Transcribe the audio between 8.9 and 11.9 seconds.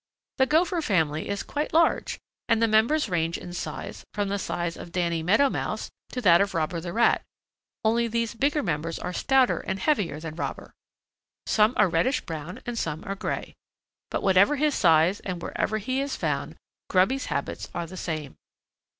are stouter and heavier than Robber. Some are